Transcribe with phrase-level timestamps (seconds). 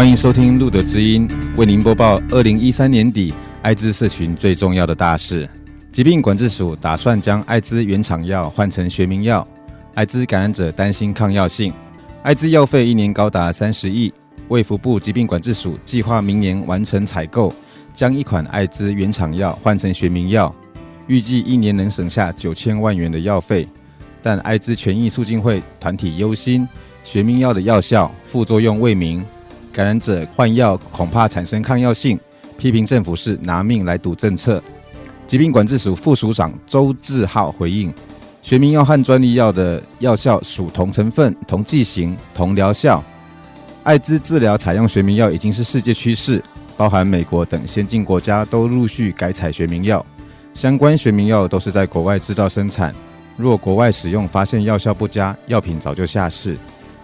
[0.00, 1.28] 欢迎收听路德知音，
[1.58, 5.46] 为您播报二零一三年底艾滋社群最重要的大事。
[5.92, 9.46] 疾病管制署打算将艾滋原厂药换成学名药，
[9.94, 11.70] 艾滋感染者担心抗药性。
[12.22, 14.10] 艾滋药费一年高达三十亿，
[14.48, 17.52] 卫福部疾病管制署计划明年完成采购，
[17.92, 20.50] 将一款艾滋原厂药换成学名药，
[21.08, 23.68] 预计一年能省下九千万元的药费。
[24.22, 26.66] 但艾滋权益促进会团体忧心，
[27.04, 29.22] 学名药的药效、副作用未明，
[29.72, 32.18] 感染者换药恐怕产生抗药性，
[32.58, 34.62] 批评政府是拿命来赌政策。
[35.26, 37.94] 疾病管制署副署长周志浩回应：
[38.42, 43.02] 学名药和专利药的药效属同成分、同剂型、同疗效。
[43.84, 46.42] 艾滋治疗采用学名药已经是世界趋势，
[46.76, 50.04] 包含美国等先进国家都陆续改采学名药，
[50.52, 52.94] 相关学名药都是在国外制造生产。
[53.36, 56.58] 若国外使用发现药效不佳，药品早就下市。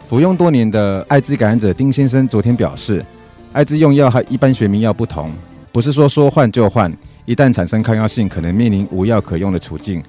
[0.08, 3.04] 服用多年的艾滋感染者丁先生昨天表示，
[3.52, 5.32] 艾滋用药和一般学名药不同，
[5.72, 6.92] 不是说说换就换，
[7.24, 10.00] 一旦产生抗药性，可能面临无药可用的处境。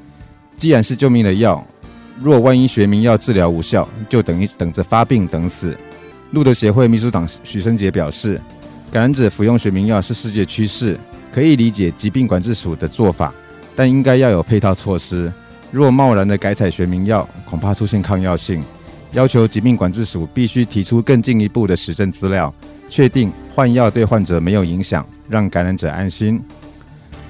[0.56, 1.66] 既然是救命的药，
[2.22, 5.76] 若万一学名药治疗无效，就等于等着发病等死。
[6.30, 8.40] 路德协会秘书长许生杰表示，
[8.92, 10.96] 感染者服用学名药是世界趋势，
[11.34, 13.34] 可以理解疾病管制署的做法，
[13.76, 15.34] 但应该要有配套措施。
[15.72, 18.64] 若贸然的改采学名药，恐怕出现抗药性。
[19.14, 22.54] 要求疾病管制署必须提出更进一步的实证资料，
[22.90, 26.42] 确定换药对患者没有影响，让感染者安心。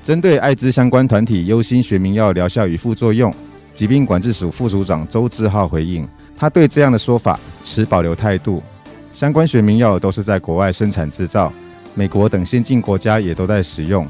[0.03, 3.33] 针对艾滋相关团体忧心学名药疗效与副作用，
[3.75, 8.63] 疾病管制署副署长周志浩回应，他对这样的说法持保留态度。
[9.13, 11.51] 相关学名药都是在国外生产制造，
[11.93, 14.07] 美国等先进国家也都在使用。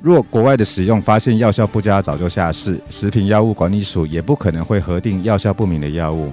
[0.00, 6.32] 若国外的使用发现药效不佳，早就下市，食品药物管理署也不可能会核定药效不明的药物。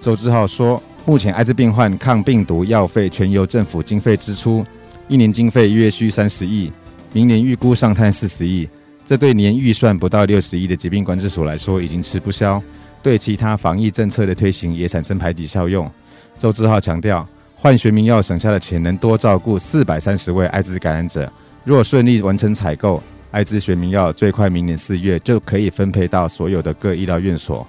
[0.00, 4.64] 周志浩说，目前艾滋病患抗病毒药费全由政府经费支出，
[5.08, 6.70] 一年经费约需三十亿，
[7.12, 8.68] 明年预估上探四十亿，
[9.04, 12.62] 这对年预算不到六十亿的疾病管制所来说已经吃不消，
[13.02, 15.90] 对其他防疫政策的推行也产生排挤效用。
[16.38, 21.30] 周志浩强调，换学名药省下的钱能多照顾四百三十位艾滋感染者。
[21.64, 27.66] 若顺利完成采购，艾滋学名药最快明年四月就可以分配到所有的各医疗院所。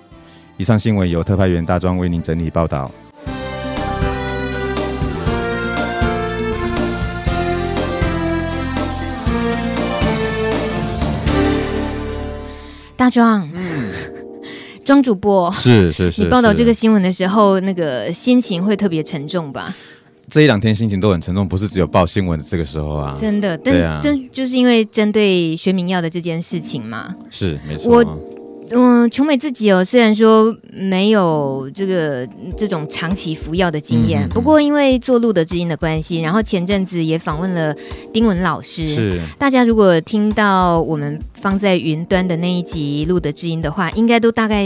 [0.59, 2.91] 以上新闻由特派员大庄为您整理报道。
[12.97, 13.89] 大庄，嗯，
[14.83, 19.73] 庄主播，是是是，你报道这个新闻的时候，那个心情会特别沉重吧？
[20.27, 23.15] 这一两天心情都很沉重，不是只有报新闻的这个时候啊。
[23.17, 27.15] 真的，但就、啊、就是因为针对学民药的这件事情嘛。
[27.29, 27.89] 是，没错。
[27.89, 28.38] 我。
[28.71, 37.75] 嗯，琼美自己哦，虽然说没有这个这种长期服药的经验，嗯、不过因为做路德之音的关系，然后前阵子也访问了
[38.13, 38.87] 丁文老师。
[38.87, 44.65] 是，大家如果听到我们放在云端的那一集录的知音的话，应该都大概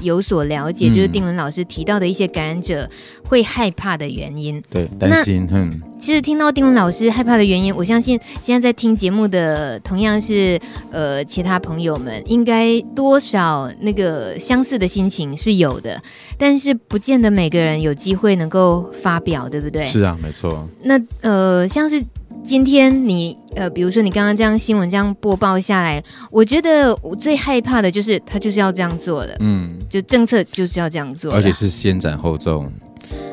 [0.00, 2.88] 有所了解，嗯、就是丁文老师提到的一些感染者
[3.22, 4.62] 会害怕的原因。
[4.70, 5.48] 对，担心。
[5.52, 10.58] 嗯，其实听到丁文老师害怕的原因，我相信现在在听节目的同样是
[10.90, 13.70] 呃其他朋友们，应该多少。
[13.80, 16.00] 那个相似的心情是有的，
[16.38, 19.84] 但是不见得每个人有机会能够发表，对不对？
[19.84, 20.66] 是啊，没错。
[20.82, 22.02] 那呃，像是
[22.44, 32.64] 今天你呃，比如说你刚刚这样新闻这样播报下来，我觉得我最害怕的就是他就是要这样做的，嗯，就政策就是要这样做，而且是先斩后奏，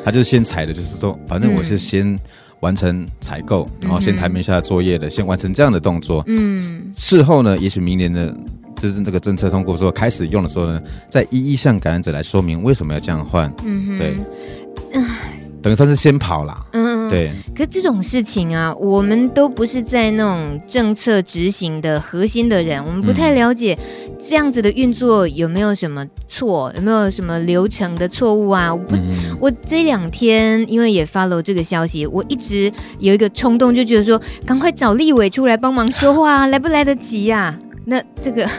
[0.04, 2.18] 他就是先踩的，就是说，反正我是先
[2.62, 6.58] 完成采购，嗯、然后先台面下作业的，嗯、先完成这样的动作，嗯，
[6.96, 8.34] 事后呢，也许明年的。
[8.82, 13.54] 就是这个政策通过之后开始用的时候呢，再一一向感染者来说明为什么要这样换。
[13.64, 14.18] 嗯哼，对，
[14.94, 16.66] 唉，等于算是先跑了。
[16.72, 17.32] 嗯，对。
[17.56, 23.78] 可这种事情啊，我们都不是在那种政策执行的核心的人，我们不太了解
[24.20, 28.74] 这样子的运作有没有什么错，有没有什么流程的错误啊？
[28.74, 37.59] 我不，嗯、我这两天因为也 follow 这个消息，我一直有一个冲动，就觉得说，赶快找立委出来帮忙说话，来不来得及呀、啊？
[37.91, 38.49] 那这个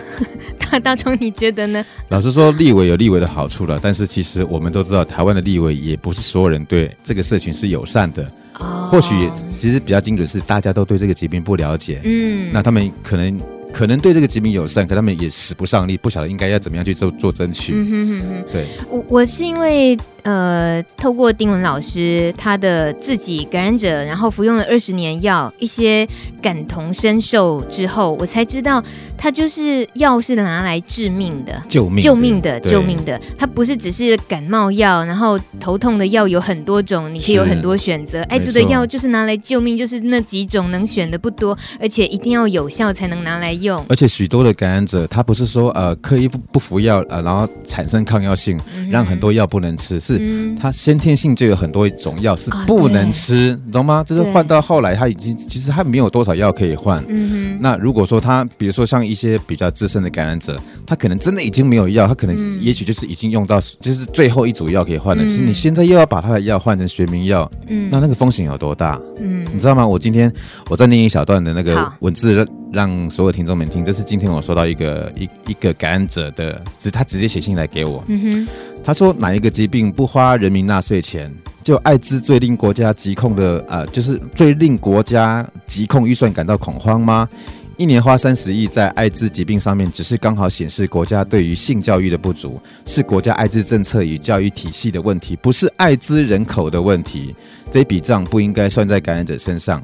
[0.58, 1.82] 大大聪，你觉得呢？
[2.11, 8.31] 老实说，立委有立委的好处了，但是其实我们都知道，台湾的立委也不是所有人对这个社群是友善的。
[8.61, 12.02] 哦，或许其实比较精准是大家都对这个疾病不了解。
[12.05, 13.40] 嗯，那他们可能
[13.73, 17.73] 可能对这个疾病友善，可他们也使不上力，不晓得应该要怎么样去做做争取。
[17.75, 26.07] 嗯哼哼哼，对，我我是因为呃，透过丁文老师他的自己感染者，然后服用了二十年药，一些
[26.41, 28.83] 感同身受之后，我才知道。
[29.23, 33.21] 他就是药是拿来致命的，救命救命的救命的。
[33.39, 38.21] 它不是只是感冒药，然后头痛的药有很多种，你可以有很多选择。
[38.23, 43.87] 艾滋的药就是拿来救命，就是那几种能选的不多，而且一定要有效才能拿来用。
[43.89, 50.12] 而且许多的感染者，他不是说呃刻意不不服药呃，然后产生抗药性，嗯、让很多药不能吃，是
[50.59, 54.03] 他先天性就有很多种药是不能吃，你、哦、懂吗？
[54.06, 57.05] 就是换到后来他已经其实他没有多少药可以换。
[57.09, 57.59] 嗯哼。
[57.61, 59.03] 那如果说他比如说像。
[59.03, 60.56] 一些比较资深的感染者，
[60.87, 65.25] 他可能真的已经没有药，他可能也许就是已经用到，就是最后一组药可以换了。
[65.25, 68.99] 其实你现在又要把他的药换成学名药，嗯，那那个风险有多大？
[69.19, 69.85] 嗯，你知道吗？
[69.85, 70.32] 我今天
[70.70, 73.85] 我在念一小段的那个文字，让所有听众们听。
[73.85, 78.03] 这是今天我收到一个一一个感染者的，直他直接写信来给我。
[78.09, 78.49] 嗯哼，
[78.83, 81.33] 他说哪一个疾病不花人民纳税钱？
[81.63, 87.29] 就艾滋最令国家疾控的呃，就是最令国家疾控预算感到恐慌吗？
[87.77, 97.35] 一年花三十亿在艾滋疾病上面，只是刚好显示国家对于性教育的不足，是国家艾滋政策与教育体系的问题，不是艾滋人口的问题。
[97.71, 99.83] 这笔账不应该算在感染者身上。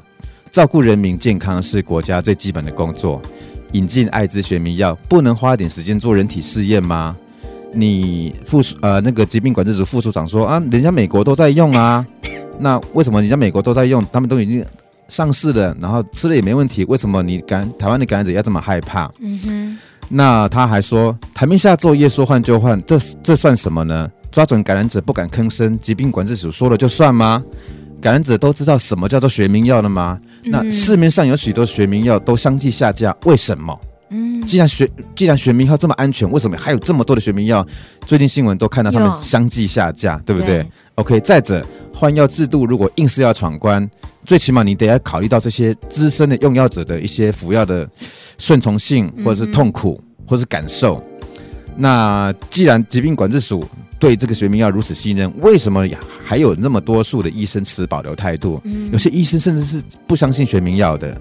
[0.51, 3.21] 照顾人民健康是国家最基本的工作。
[3.73, 7.15] 引进艾滋学名药，不能花点时间做人体试验吗？
[7.73, 12.05] 你副呃那个疾病管制署副署长说啊，人家美国都在用啊，
[12.59, 14.65] 那为什么人家美国都在用，他们都已经。
[15.07, 19.11] 上市了，然后吃了也没问题，为什么你感台湾的感染者要这么害怕？
[19.19, 19.79] 嗯哼。
[20.07, 24.07] 那他还说，台面下作业说换就换，这这算什么呢？
[24.31, 27.43] 抓准感染者不敢吭声，疾病管制署说了就算吗？
[28.01, 30.19] 感染者都知道什么叫做学名药了吗？
[30.43, 33.77] 嗯、那市面上有许多学名药都相继下架，为什么？
[34.09, 34.41] 嗯。
[34.45, 37.65] 既然学既然学名药这么安全，为什么还有这么多的学名药？
[38.05, 41.19] 最近新闻都看到他们相继下架，对不对，对？OK。
[41.19, 43.89] 再者，换药制度如果硬是要闯关。
[44.25, 47.89] 最起码你得要考虑到这些资深的用药者的一些服药的
[48.37, 51.03] 顺从性，或者是痛苦，或者是感受。
[51.75, 53.63] 那既然疾病管制署
[53.99, 55.85] 对这个学名药如此信任，为什么
[56.23, 58.61] 还有那么多数的医生持保留态度？
[58.91, 61.15] 有些医生甚至是不相信学名药的。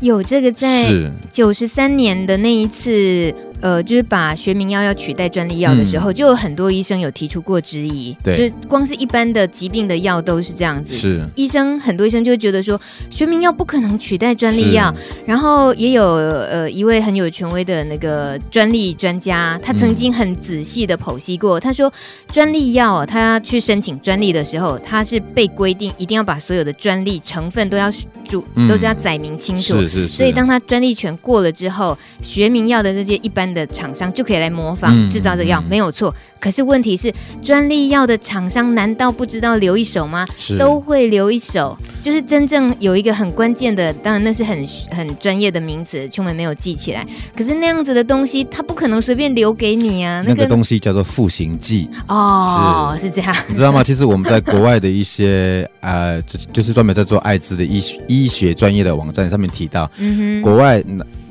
[0.00, 3.34] 有这个在九十三年的那一次。
[3.60, 8.16] 呃，就是把学名药要取代专利药的时候，嗯，就有很多医生有提出过质疑。
[8.22, 10.96] 对，就是光是一般的疾病的药都是这样子。
[10.96, 12.80] 是，医生很多医生就会觉得说，
[13.10, 14.94] 学名药不可能取代专利药。
[15.26, 21.92] 然后也有呃一位很有权威的那个专利专家，他曾经很仔细的剖析过，嗯，他说
[22.32, 27.92] 专利药他去申请专利的时候，他是被规定一定要把所有的专利成分都要
[28.24, 29.80] 注，嗯，都是要载明清楚。
[29.80, 30.08] 是是是。
[30.08, 33.60] 所以当他专利权过了之后，学名药的那些一般。
[33.60, 36.14] 的厂商就可以来模仿制造这个药，嗯，没有错。
[36.38, 37.12] 可是问题是，
[37.42, 40.24] 专利药的厂商难道不知道留一手吗？
[40.36, 41.76] 是，都会留一手。
[42.00, 47.04] 就是真正有一个很关键的，当然那是很很专业的名词，秋梅没有记起来。
[47.36, 50.22] 可是那样子的东西，他不可能随便留给你啊。
[50.26, 53.36] 那个东西叫做复形剂哦，是，是这样。
[53.48, 53.82] 你知道吗？
[53.82, 60.82] 其实我们在国外的一些 呃，就就是专门在做艾滋的医医学专业的网站上面提到，嗯哼，国外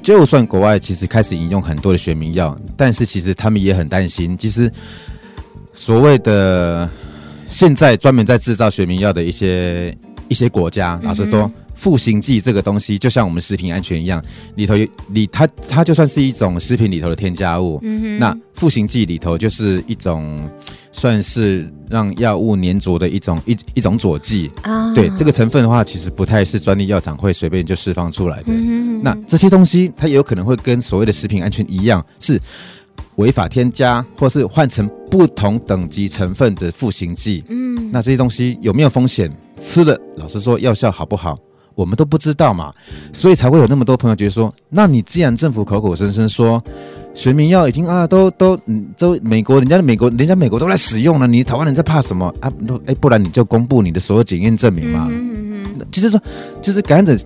[0.10, 4.36] 就算国外其实开始引用很多的学名药，但是其实他们也很担心。
[4.40, 4.68] 其实
[5.72, 6.90] 所谓的
[7.46, 9.96] 现在专门在制造学名药的一些
[10.28, 14.22] 一些国家，老实说，赋形剂这个东西就像我们食品安全一样，
[14.56, 17.80] 里头有里它它就算是一种食品里头的添加物。
[17.82, 20.48] 嗯那赋形剂里头就是一种。
[20.92, 28.46] 算是让药物粘着的一种一一种佐剂啊，对这个成分的话，其实不太是专利药厂会随便就释放出来的。
[28.48, 32.42] 嗯、那这些东西，它也有可能会跟所谓的食品安全一样，是
[33.18, 37.44] 违法添加，或是换成不同等级成分的赋形剂。
[37.50, 39.32] 嗯，那这些东西有没有风险？
[39.60, 41.38] 吃了，老实说，药效好不好，
[41.80, 42.74] 我们都不知道嘛。
[43.14, 46.62] 所以才会有那么多朋友觉得说，那你既然政府口口声声说。
[47.16, 52.50] 学名药已经啊，都都嗯，都美国人家的美国，人家美国都来使用了，你台湾人在怕什么啊？
[52.68, 55.08] 都哎，不然你就公布你的所有检验证明嘛。
[55.10, 55.88] 嗯嗯嗯。
[55.92, 56.22] 其实说，
[56.62, 57.18] 就是感染者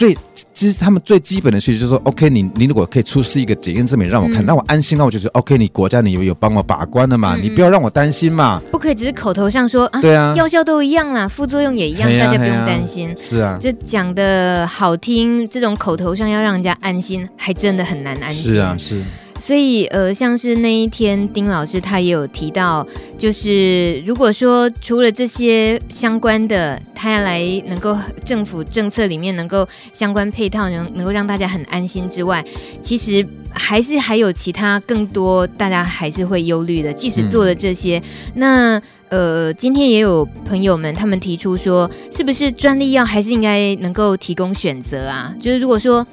[0.00, 0.16] 最，
[0.54, 7.42] 其实他们最基本的需求就是说，OK，你你如果可以出示一个检验证明让我看，那、嗯、我安心，那我就觉得 OK，你国家你有有帮我把关了嘛、嗯？
[7.42, 8.62] 你不要让我担心嘛。
[8.72, 13.14] 不可以只是口头上说啊，对啊，药效都一样啦，副作用也一样，啊、大家不用担心。
[13.20, 18.52] 是啊，这讲的好听，这种口头上要让人家安心，还真的很难安心。
[18.52, 19.02] 是啊，是。
[19.40, 32.44] 所以呃，像是那一天丁老师他也有提到，就是如果说除了这些相关的，他要来能够政府政策里面能够相关配套能能够让大家很安心之外，
[32.82, 36.92] 其实还是还有其他更多大家还是会忧虑的。
[36.92, 38.02] 即使做了这些，嗯、
[38.34, 45.34] 那呃，今天也有朋友们他们提出说，是不是专利药还是应该能够提供选择啊？
[45.40, 46.06] 就是如果说。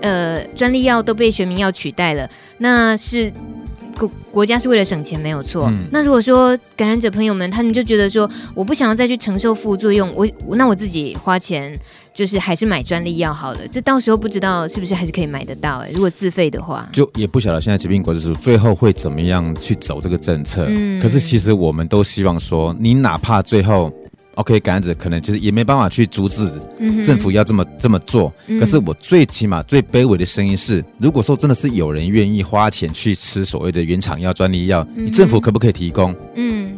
[0.00, 2.28] 呃，专利药都被学名药取代了，
[2.58, 3.32] 那是
[3.98, 5.66] 国国家是为了省钱，没有错。
[5.70, 11.78] 嗯、那如果说感染者朋友们，他们就觉得说，我不想要再去承受副作用，我那我自己花钱，
[12.14, 13.58] 就是还是买专利药好了。
[13.70, 15.88] 这到时候不知道是不是还是可以买得到、欸？
[15.88, 20.64] 哎，如果自费的话，就也不晓得现在疾病管制署最后会怎么样去走这个政策。
[20.68, 23.92] 嗯，可是其实我们都希望说，你哪怕最后。
[24.40, 26.50] OK，感染者可能就是也没办法去阻止
[27.04, 28.32] 政府要这么、嗯、这么做。
[28.58, 36.16] 可是我最起码最卑微的声音是，如果说真的是有人愿意花钱去吃所谓的原厂药、专利药，政府可不可以提供？
[36.36, 36.72] 嗯，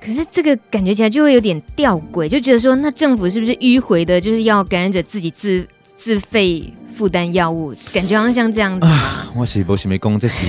[0.00, 7.74] 可是这个感觉起来就会有点吊诡，就觉得说，那政府是不是迂回的，就是要感染者自己自自费负担药物？
[7.92, 9.30] 感觉好像像这样子啊。
[9.36, 10.46] 我是不是没讲这是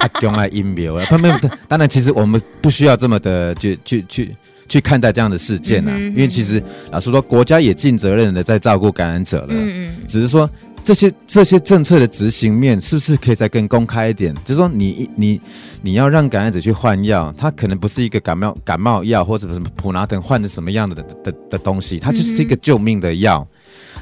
[0.00, 1.06] 阿中来阴谋啊？
[1.08, 1.34] 他们
[1.66, 4.36] 当然，其实我们不需要这么的去去去。
[4.68, 9.48] 去看待这样的事件啊，因为其实老实说，国家也尽责任的在照顾感染者了。
[9.50, 9.96] 嗯嗯。
[10.06, 10.48] 只是说
[10.84, 14.34] 这些这些政策的执行面是不是可以再更公开一点？
[14.44, 15.40] 就是说你，你你
[15.82, 23.46] 你要让感染者去换药，它可能不是一个感冒感冒药或者什么普拿疼换的什么样的的的，的东西，它就是一个救命的药。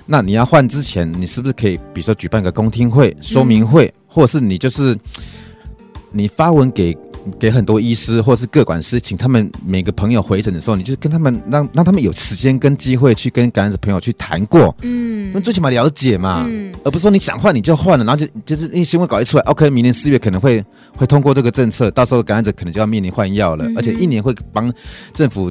[0.06, 4.96] 那你要换之前，你是不是可以，比如说举办个公听会、说明会，或者是你就是
[6.10, 6.96] 你发文给。
[7.38, 20.64] 给很多医师或是各管师，请他们每个朋友回诊的时候，你就跟他们让让他们有时间跟机会去跟感染者朋友去谈过，嗯，那最起码了解嘛，嗯，而不是说你想换你就换了，然后就就是那新闻稿一出来，OK，明年四月可能会
[20.96, 24.72] 会通过这个政策，到时候感染者可能就要面临换药了，嗯、而且一年会帮
[25.12, 25.50] 政府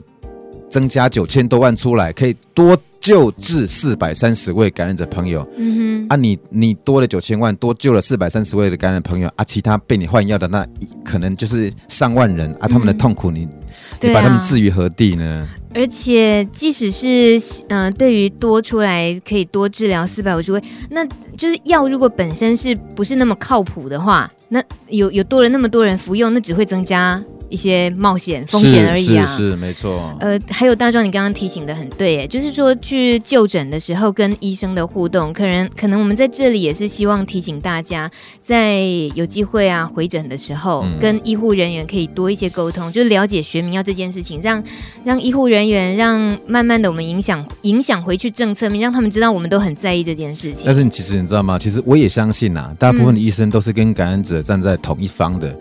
[0.70, 2.78] 增加九千多万出来，可以多。
[3.06, 10.66] 救治四百三十位感染者朋友，嗯哼，啊你，你你多了九千万，多救了四百三十位的感染朋友啊，其他被你换药的那
[11.04, 15.48] 可能就是上万人啊，他们的痛苦你，你、嗯、你把他们置于何地呢？
[15.76, 20.60] 而且，即使是嗯、呃，对于多出来可以多治疗四百五十位，
[20.90, 21.06] 那
[21.38, 27.24] 就是药如果本身是不是那么靠谱的话，那有有多了那么多人服用，那只会增加。
[27.56, 30.14] 一些冒险风险而已啊，是，没错。
[30.20, 38.82] 呃，还有大壮，你刚刚提醒的很对，哎，就是说去就诊的时候跟医生的互动，可能可能我们在这里也是希望提醒大家，在
[39.14, 44.62] 有机会啊回诊的时候，嗯、跟医护人员可以多一些沟通，就是了解学名药这件事情，让
[45.06, 50.64] 让医护人员让慢慢的我们影响影响回去政策面，让他们知道我们都很在意这件事情。
[50.66, 51.58] 但是你其实你知道吗？
[51.58, 55.56] 其实我也相信呐，大部分的医生都是跟感染者站在同一方的，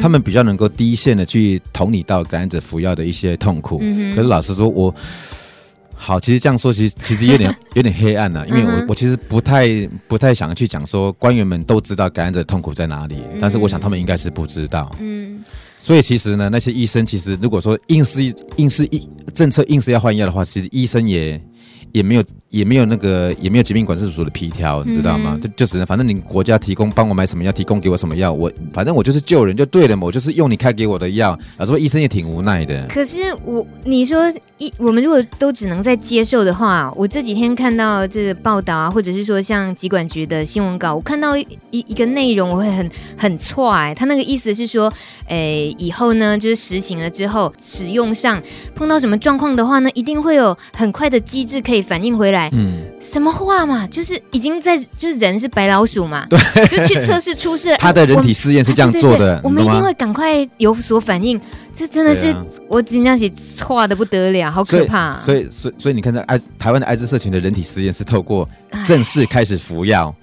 [0.00, 1.26] 他们比较能够第一线的。
[1.30, 1.39] 去
[1.72, 4.94] 同你到感染者服药的一些痛苦，嗯、可是老实说，我
[5.94, 9.68] 好，其实这样说，其实其实有点 有点黑暗了、啊，因为我我其实不太
[10.08, 15.44] 不太想去讲说官员们都知道感染者的痛苦在哪里，嗯、但是我想他们应该是不知道，嗯，
[15.78, 18.22] 所以其实呢，那些医生其实如果说硬是
[18.56, 21.40] 硬是一政策硬是要换药的话，其实医生也。
[21.92, 25.32] 也没有也没有那个也没有疾病管制署的皮条，你知道吗？
[25.34, 31.38] 嗯、就就只能反正你国家提供帮我买什么药，提供给我什么药，我反正我就是救人就对了嘛，我就是用你开给我的药。
[31.56, 32.86] 老实说医生也挺无奈的。
[32.88, 43.92] 可是我你说一我们如果都只能在接受的话，我这几天看到这个报道啊，或者是说像疾管局的新闻稿，我看到一一个内容，我会很很踹。
[43.96, 44.92] 他那个意思是说，
[45.26, 48.40] 诶，以后呢就是实行了之后，使用上
[48.76, 51.80] 碰到什么状况的话呢，一定会有很快的机制可以。
[51.90, 53.86] 反应回来，嗯，什么话嘛？
[53.86, 56.38] 就是已经在，就是人是白老鼠嘛，对，
[56.68, 57.74] 就去测试出事。
[57.78, 61.40] 他的人体试验是这样做的，我们一定会赶快有所反应。
[61.80, 65.32] 这真的是、啊、我今天起错的不得了，好可怕、啊所。
[65.32, 68.46] 所以，所以，所以你看，在艾台湾的艾滋社群的人体实验是透过
[68.84, 70.14] 正式开始服药。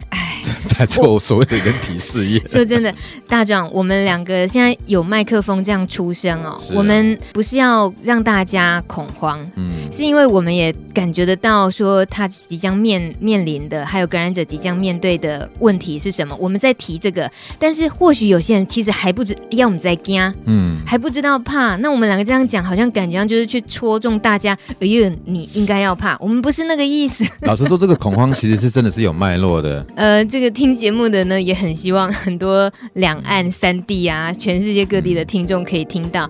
[0.68, 2.48] 在 做所谓的人体试验。
[2.48, 2.94] 说真的，
[3.28, 6.50] 大壮，我们两个现在有麦克风这样出声哦。
[6.50, 16.36] 啊、我们不是要让大家恐慌，嗯，是因为我们也感觉得到说他即将面面临的，还有感染者即将面对的问题是什么。
[16.40, 21.76] 我们在提这个，但是或许有些人其实还不知要我们在惊，嗯，还不知道怕。
[21.78, 24.58] 那我们两个这样讲，好像感觉上就是去戳中大家。
[24.80, 27.24] 哎呦，你应该要怕，我们不是那个意思。
[27.42, 29.86] 老实说，这个恐慌其实是真的是有脉络的。
[29.96, 36.30] 呃，这个听节目的呢，也很希望很多两岸三地啊，全世界各地的听众可以听到。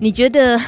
[0.00, 0.60] 你觉得，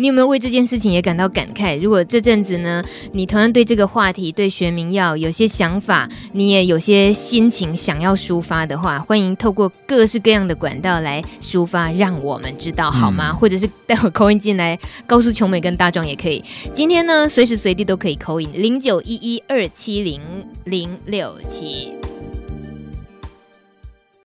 [0.00, 1.76] 你有没有为这件事情也感到感慨？
[1.80, 13.30] 如果这阵子呢，你同样对这个话题、对学名药有些想法，你也有些心情想要抒发的话，欢迎透过各式各样的管道来抒发，让我们知道好吗？
[13.32, 16.44] 嗯、或者是待会 call in 进来告诉琼美跟大壮也可以。
[16.72, 20.22] 今天呢，随时随地都可以 call in 零九一一二七零
[20.62, 21.92] 零六七。